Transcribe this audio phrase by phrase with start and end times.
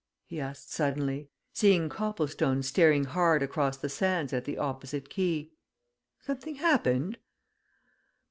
[0.25, 5.51] he asked suddenly, seeing Copplestone staring hard across the sands at the opposite quay.
[6.19, 7.19] "Something happened?"